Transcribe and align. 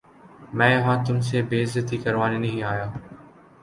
میں 0.53 0.69
یہاں 0.71 0.97
تم 1.05 1.19
سے 1.27 1.41
بے 1.49 1.61
عزتی 1.63 1.97
کروانے 1.97 2.37
نہیں 2.37 2.63
آیا 2.63 2.87